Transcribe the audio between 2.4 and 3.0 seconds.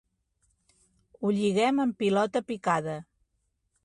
picada.